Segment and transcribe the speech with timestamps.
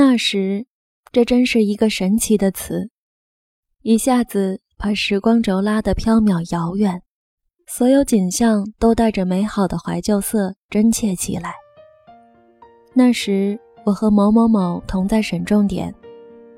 [0.00, 0.64] 那时，
[1.10, 2.88] 这真是一个神奇的词，
[3.82, 7.02] 一下子把时光轴拉得缥缈遥远，
[7.66, 11.52] 所有景象都带着美好的怀旧色，真切起来。
[12.94, 15.92] 那时，我和某某某同在省重点，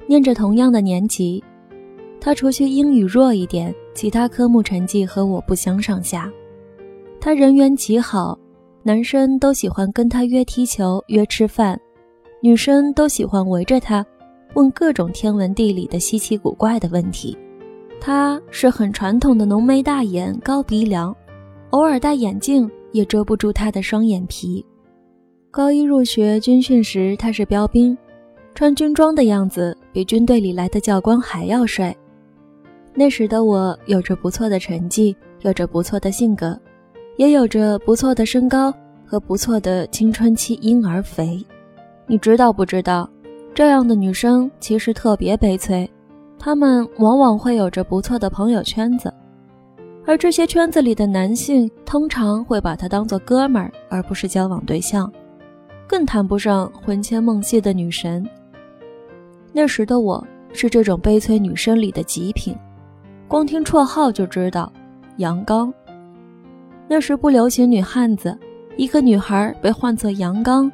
[0.06, 1.42] 念着同样的年级，
[2.20, 6.30] 他除去英语弱一点，其他科目成绩和我不相上下。
[7.18, 8.38] 他人缘极好，
[8.82, 11.80] 男生都喜欢跟他约踢球、约吃饭。
[12.42, 14.04] 女生都喜欢围着他，
[14.54, 17.36] 问各种天文地理的稀奇古怪的问题。
[18.00, 21.14] 他是很传统的浓眉大眼、高鼻梁，
[21.68, 24.64] 偶尔戴眼镜也遮不住他的双眼皮。
[25.50, 27.96] 高一入学军训时，他是标兵，
[28.54, 31.94] 穿军装的样子比军队里来的教官还要帅。
[32.94, 36.58] 那时的我有着不错的成绩，有着不错的性格，
[37.18, 38.72] 也有着不错的身高
[39.04, 41.44] 和不错的青春期婴儿肥。
[42.10, 43.08] 你知道不知道，
[43.54, 45.88] 这样的女生其实特别悲催，
[46.40, 49.14] 她们往往会有着不错的朋友圈子，
[50.04, 55.08] 而这些圈子里的男性通常会把她当做哥们儿，而不是交往对象，
[55.86, 58.28] 更谈不上魂牵梦系的女神。
[59.52, 62.56] 那时的我是这种悲催女生里的极品，
[63.28, 64.72] 光听绰号就知道，
[65.18, 65.72] 阳刚。
[66.88, 68.36] 那时不流行女汉子，
[68.76, 70.68] 一个女孩被唤作阳刚。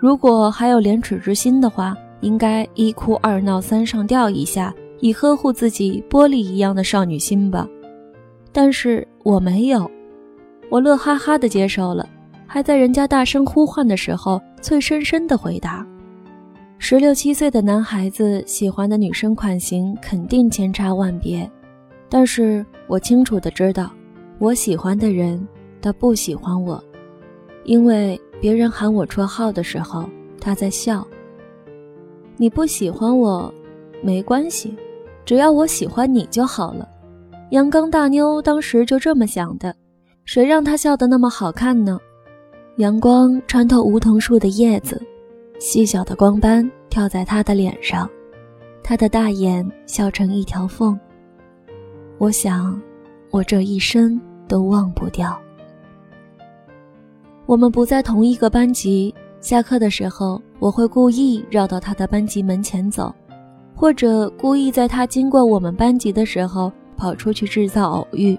[0.00, 7.68] 如果还有廉耻之心的话，应该一哭二闹三上吊一下，以呵护自己玻璃一样的少女心吧。
[8.50, 9.88] 但是我没有，
[10.70, 12.08] 我乐哈哈的接受了，
[12.46, 15.86] 还在人家大声呼唤的时候，脆生生的回答。
[16.78, 21.48] 十六七岁的男孩子喜欢的女生款型肯定千差万别，
[22.08, 23.90] 但是我清楚的知道，
[24.38, 25.46] 我喜欢的人，
[25.82, 26.82] 他不喜欢我，
[27.64, 28.18] 因为。
[28.40, 30.08] 别人喊我绰号的时候，
[30.40, 31.06] 他在笑。
[32.36, 33.52] 你不喜欢我，
[34.02, 34.74] 没关系，
[35.26, 36.88] 只要我喜欢你就好了。
[37.50, 39.74] 阳刚大妞当时就这么想的，
[40.24, 41.98] 谁让她笑得那么好看呢？
[42.76, 45.02] 阳光穿透梧桐树的叶子，
[45.58, 48.08] 细小的光斑跳在她的脸上，
[48.82, 50.98] 她的大眼笑成一条缝。
[52.16, 52.80] 我想，
[53.30, 55.38] 我这一生都忘不掉。
[57.50, 63.12] 我们不在同一个班级，下课的时候，我会故意绕到他的班级门前走，
[63.74, 68.38] 或者故意在他经过我们班级的时候跑出去制造偶遇。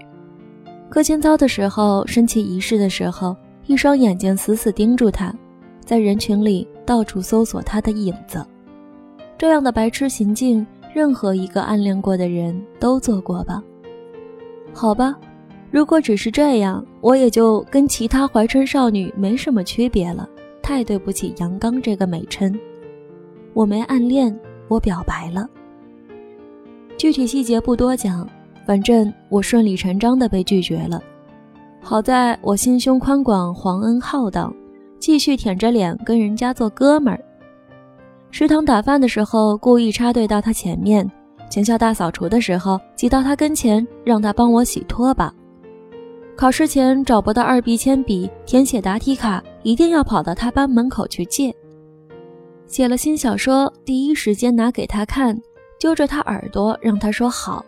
[0.89, 3.35] 课间操的时候，升旗仪式的时候，
[3.67, 5.35] 一双眼睛死死盯住他，
[5.83, 8.41] 在人群里到处搜索他的影子。
[9.37, 13.61] 这样的白痴行径，任何一个暗恋过的人都做过吧？
[14.71, 15.13] 好吧。
[15.71, 20.27] 如果只是这样，我也就跟其他怀春少女没什么区别了。
[20.61, 22.53] 太对不起“阳刚”这个美称。
[23.53, 24.37] 我没暗恋，
[24.67, 25.47] 我表白了。
[26.97, 28.27] 具体细节不多讲，
[28.67, 31.01] 反正我顺理成章的被拒绝了。
[31.81, 34.53] 好在我心胸宽广，皇恩浩荡，
[34.99, 37.19] 继续舔着脸跟人家做哥们儿。
[38.29, 41.05] 食堂打饭的时候，故意插队到他前面；
[41.49, 45.33] 全校大扫除的时候，挤到他跟前，让他帮我洗拖把。
[46.41, 51.55] 考试前找不到二 B 铅笔，填写答题卡一定要跑到他班门口去借。
[52.65, 55.39] 写了新小说，第一时间拿给他看，
[55.77, 57.63] 揪着他耳朵让他说好。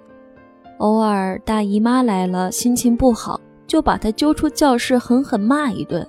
[0.79, 6.03] 偶尔大姨妈来了，心情不好，就把他揪出教室狠狠骂一顿。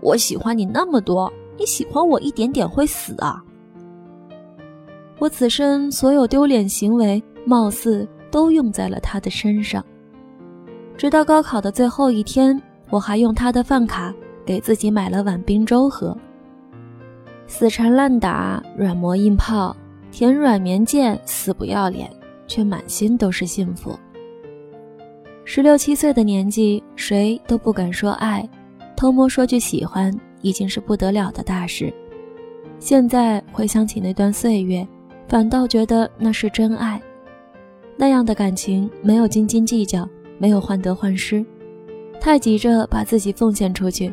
[0.00, 3.44] 我喜欢你那么多，你喜欢我一点点会死啊！
[5.18, 9.84] 我此生所有丢脸行为，貌似都用在了他的身上。
[10.96, 14.14] 直到高考的最后一天，我还用他的饭卡
[14.46, 16.16] 给自己买了碗冰粥喝。
[17.46, 19.76] 死缠烂打、软磨硬泡、
[20.10, 22.10] 甜软绵贱、死不要脸，
[22.46, 23.98] 却满心都是幸福。
[25.44, 28.48] 十六七岁的年纪，谁都不敢说爱，
[28.96, 31.92] 偷摸说句喜欢已经是不得了的大事。
[32.78, 34.86] 现在回想起那段岁月，
[35.28, 37.00] 反倒觉得那是真爱。
[37.96, 40.08] 那样的感情没有斤斤计较。
[40.38, 41.44] 没有患得患失，
[42.20, 44.12] 太急着把自己奉献出去，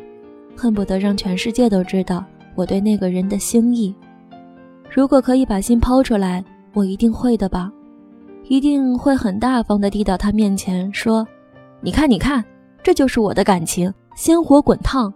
[0.56, 2.23] 恨不得让全世界都知道
[2.56, 3.94] 我对那个人的心意。
[4.89, 7.71] 如果可以把心抛出来，我一定会的吧，
[8.47, 11.25] 一定会很大方的递到他面前，说
[11.79, 12.44] ：“你看，你看，
[12.83, 15.13] 这就是我的感情，鲜活滚烫。”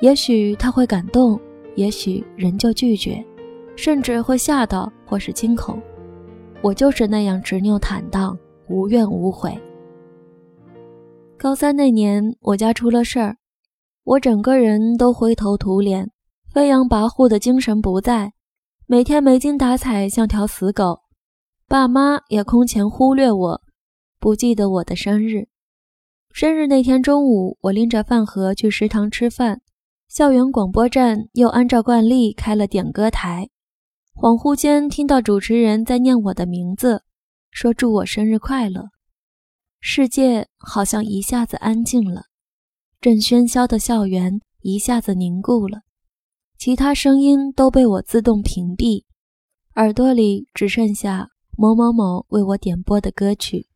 [0.00, 1.38] 也许他会感动，
[1.76, 3.24] 也许仍旧拒绝，
[3.76, 5.80] 甚至会吓到或是惊恐。
[6.60, 8.36] 我就是那样执拗坦荡，
[8.68, 9.56] 无怨无悔。
[11.42, 13.38] 高三那年，我家出了事儿，
[14.04, 16.08] 我整个人都灰头土脸，
[16.48, 18.32] 飞扬跋扈的精神不在，
[18.86, 21.00] 每天没精打采，像条死狗。
[21.66, 23.60] 爸妈也空前忽略我，
[24.20, 25.48] 不记得我的生日。
[26.32, 29.62] 生日那天中午，我拎着饭盒去食堂吃饭，
[30.08, 33.48] 校园广播站又按照惯例开了点歌台。
[34.14, 37.02] 恍惚间听到主持人在念我的名字，
[37.50, 38.90] 说祝我生日快乐。
[39.84, 42.26] 世界好像一下子安静了，
[43.00, 45.80] 正喧嚣的校园一下子凝固了，
[46.56, 49.02] 其他声音都被我自动屏蔽，
[49.74, 53.66] 耳朵里只剩下某某某为我点播的歌曲。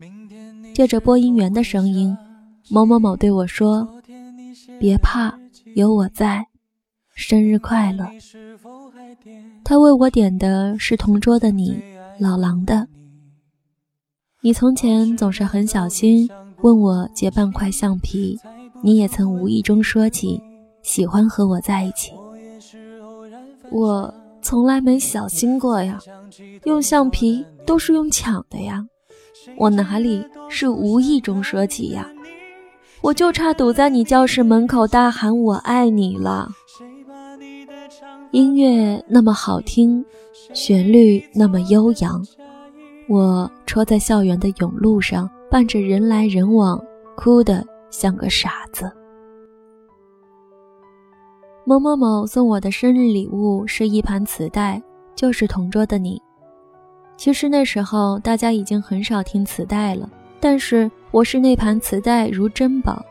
[0.72, 2.16] 借着播音员的声音，
[2.70, 3.88] 某某某对我说
[4.78, 5.36] ：“别怕，
[5.74, 6.46] 有我在，
[7.16, 8.06] 生日快乐。”
[9.64, 11.72] 他为我点的是《同桌的你》，
[12.20, 12.86] 老狼的。
[14.46, 16.30] 你从前总是很小心
[16.62, 18.38] 问我借半块橡皮，
[18.80, 20.40] 你也曾无意中说起
[20.84, 22.12] 喜欢和我在一起。
[23.72, 25.98] 我从来没小心过呀，
[26.62, 28.86] 用橡皮都是用抢的呀，
[29.58, 32.08] 我哪里是无意中说起呀？
[33.00, 36.48] 我就差堵在你教室门口大喊我爱你了。
[38.30, 40.04] 音乐那么好听，
[40.54, 42.24] 旋律那么悠扬。
[43.08, 46.80] 我戳在校园的甬路上，伴着人来人往，
[47.16, 48.90] 哭得像个傻子。
[51.64, 54.82] 某某某送我的生日礼物是一盘磁带，
[55.14, 56.16] 就是《同桌的你》。
[57.16, 60.10] 其实那时候大家已经很少听磁带了，
[60.40, 63.04] 但是我视那盘磁带如珍宝，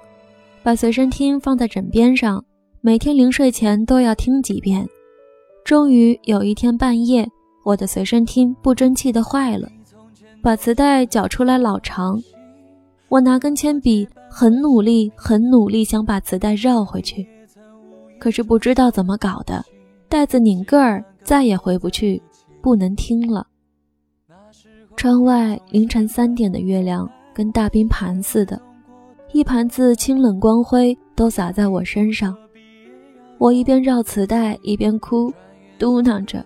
[0.61, 2.43] 把随身听放在枕边上，
[2.81, 4.87] 每天临睡前都要听几遍。
[5.63, 7.27] 终于有一天半夜，
[7.63, 9.67] 我的随身听不争气的坏了。
[10.45, 12.21] 把磁带绞出来老长，
[13.09, 17.27] 我拿根铅笔很努力、很努力想把磁带绕回去，
[18.19, 19.65] 可是不知道怎么搞的，
[20.07, 22.21] 带子拧个儿，再也回不去，
[22.61, 23.47] 不能听了。
[24.95, 28.61] 窗外凌晨三点的月亮跟大冰盘似的，
[29.31, 32.37] 一盘子清冷光辉都洒在我身上。
[33.39, 35.33] 我一边绕磁带一边哭，
[35.79, 36.45] 嘟囔着：“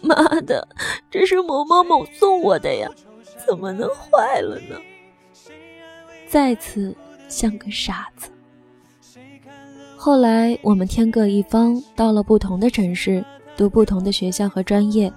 [0.00, 0.16] 妈
[0.46, 0.66] 的，
[1.10, 2.90] 这是某某某送我的呀！”
[3.48, 4.76] 怎么能坏了呢？
[6.28, 6.94] 再次
[7.28, 8.30] 像个傻子。
[9.96, 13.24] 后来我们天各一方，到了不同的城市，
[13.56, 15.10] 读不同的学校和专业，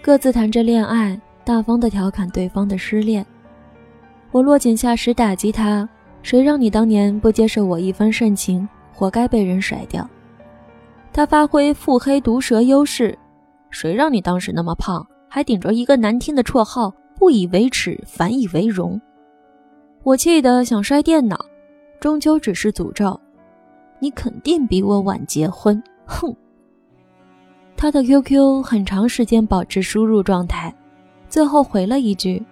[0.00, 3.26] 各自谈着恋爱，大方的调侃对方的失恋。
[4.30, 5.88] 我落井下石打击他
[6.22, 10.08] ：“谁让你当年不接受我一番盛情，活该被人甩掉。”
[11.12, 13.18] 他发挥腹黑毒舌优势
[13.70, 19.00] ：“谁让你当时那么胖，还顶着一个难听的绰号？”不以为耻，反以为荣。
[20.02, 21.36] 我气得想摔电脑，
[21.98, 23.18] 终究只是诅咒。
[23.98, 26.34] 你肯定比我晚结婚，哼！
[27.76, 30.74] 他的 QQ 很长时间保持输入状态，
[31.28, 32.42] 最后回了一句：“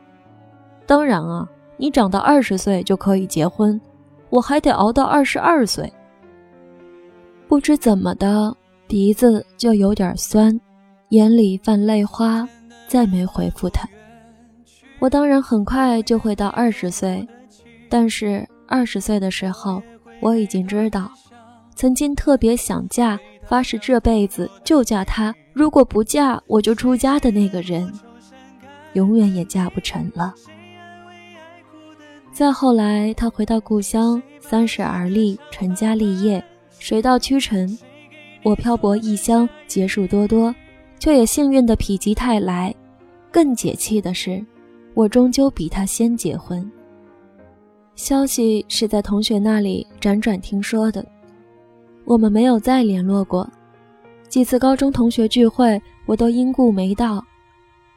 [0.87, 3.81] 当然啊，你长到二十岁就可以结婚，
[4.31, 5.91] 我还得熬到二十二岁。”
[7.47, 8.55] 不知怎么的，
[8.87, 10.59] 鼻子就有点酸，
[11.11, 12.49] 眼里泛泪花，
[12.89, 13.89] 再没回复他。
[15.05, 17.29] 我当然很快就会到二十岁，
[17.91, 19.83] 但是二十岁的时候，
[20.19, 21.13] 我已经知道，
[21.75, 27.93] 曾经特别想嫁、发誓这辈子就嫁他，如果不嫁我就出家的那个人，
[28.95, 30.33] 永远也嫁不成了。
[32.33, 36.43] 再后来，他回到故乡，三十而立，成家立业，
[36.79, 37.79] 水到渠成。
[38.43, 40.55] 我漂泊异乡，劫数多多，
[40.99, 42.75] 却也幸运的否极泰来。
[43.31, 44.43] 更解气的是。
[44.95, 46.71] 我终究比他先结婚。
[47.97, 51.05] 消息是在同学那里辗转听说的，
[52.05, 53.49] 我们没有再联络过。
[54.29, 57.25] 几次高中同学聚会，我都因故没到。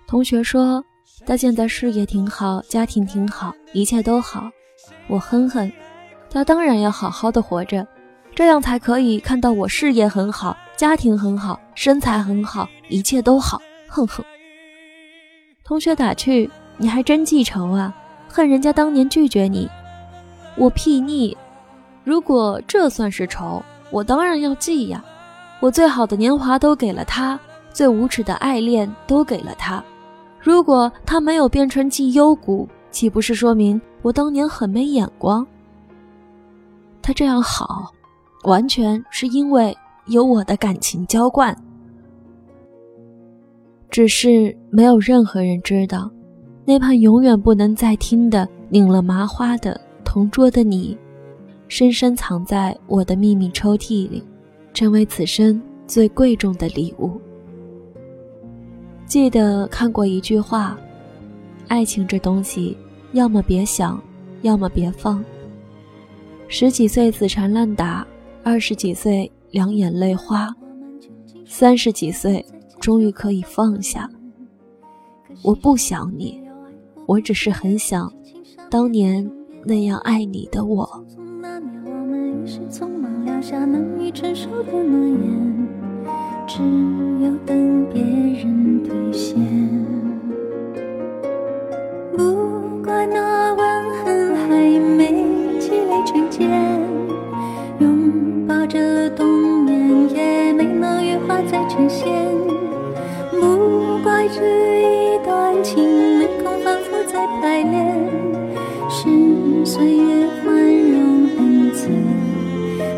[0.08, 0.84] 同学说
[1.26, 4.50] 他现在事业挺好，家庭挺好，一切都好。
[5.08, 5.72] 我哼哼，
[6.30, 7.88] 他当然要好好的活着，
[8.36, 13.62] 这样才可以看到我事业很好，家庭很好，身材很好，一切都好。
[13.88, 14.24] 哼哼。
[15.64, 16.50] 同学打趣。
[16.78, 17.94] 你还真记仇啊！
[18.30, 19.70] 恨人家当年拒绝你，
[20.58, 21.36] 我睥睨。
[22.04, 25.04] 如果这算是仇，我当然要记呀。
[25.60, 27.40] 我最好的年华都给了他，
[27.74, 29.84] 最无耻的爱恋都给了他。
[30.40, 35.46] 如果他没有变成绩优股，岂不是说明我当年很没眼光？
[37.02, 37.92] 他这样好，
[38.44, 41.56] 完全是因为有我的感情浇灌。
[43.90, 46.12] 只是没有任何人知道。
[46.70, 50.98] 那盘永远不能再听的、拧了麻花的同桌的你，
[51.70, 54.22] 深深藏在我的秘密抽屉里，
[54.74, 57.22] 成为此生最贵重的礼物。
[59.06, 60.78] 记得看过一句话：
[61.70, 62.78] 爱情这东西，
[63.14, 63.98] 要么别想，
[64.42, 65.24] 要么别放。
[66.50, 68.06] 十几岁死缠烂打，
[68.44, 70.54] 二十几岁两眼泪花，
[71.46, 72.46] 三十几岁
[72.82, 74.10] 终于可以放下。
[75.44, 76.42] 我不想你，
[77.08, 78.14] 我只是很想
[78.70, 79.28] 当年
[79.66, 80.88] 那样爱你的我。
[86.48, 86.64] 只
[87.22, 89.38] 有等别人兑现。
[92.16, 92.24] 不
[92.84, 93.60] 怪那吻
[94.04, 94.48] 痕还
[94.80, 95.26] 没
[95.60, 96.50] 积累成茧，
[97.80, 102.08] 拥抱着冬眠也没能羽化再成仙。
[103.32, 104.77] 不怪这一段情没空
[107.42, 107.76] 排练，
[108.90, 110.54] 是岁月宽
[110.92, 111.90] 容恩赐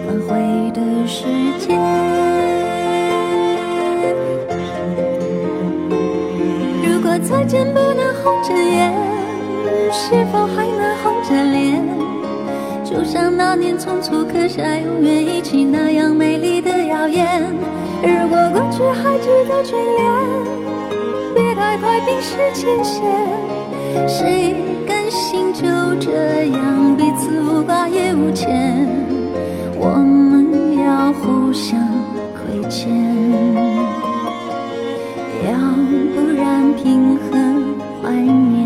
[0.05, 1.25] 反悔的时
[1.59, 1.77] 间。
[6.83, 8.93] 如果再见不能红着眼，
[9.91, 11.83] 是否还能红着脸？
[12.83, 17.43] 就像那年匆促刻下永远一起那样美丽的谣言。
[18.01, 20.01] 如果过去还值得眷恋，
[21.89, 23.01] 爱冰释前嫌。
[24.08, 24.55] 谁
[24.88, 25.63] 甘心就
[26.00, 28.88] 这样彼此无挂也无牵？
[29.75, 31.79] 我们要互相
[32.36, 32.91] 亏欠。
[35.50, 35.58] 要
[36.13, 37.24] 不然凭何
[38.03, 38.60] 怀念？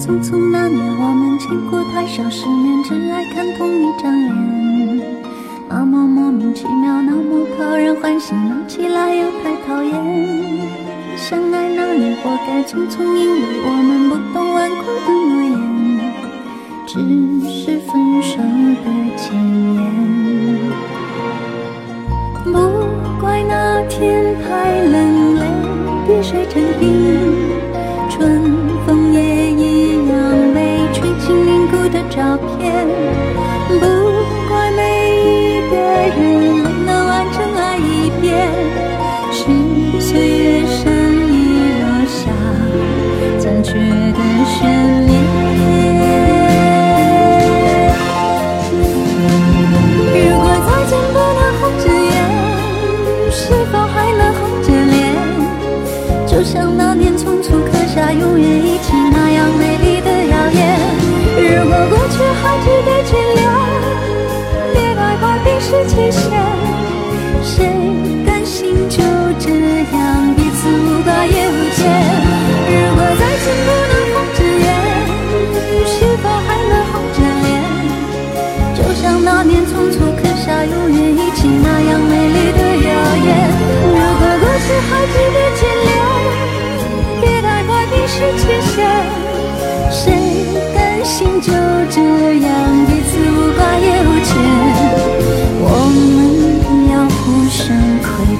[0.00, 4.67] 匆匆那年，我们见过太少世面，只爱看同一张脸。
[6.38, 9.92] 莫名其妙，那么讨人欢喜，闹起来又太讨厌。
[11.16, 15.58] 相爱那年，活该匆匆，因为我们不懂顽固的诺言。
[16.86, 16.94] 只
[17.50, 19.34] 是分手的前
[19.74, 19.82] 言，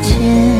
[0.03, 0.58] 见